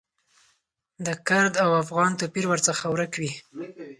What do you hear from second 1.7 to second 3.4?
افغان توپیر ورڅخه ورک وي.